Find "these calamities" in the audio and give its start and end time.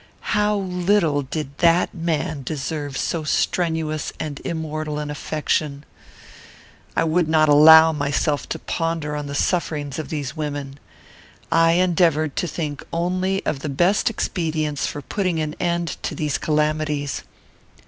16.15-17.21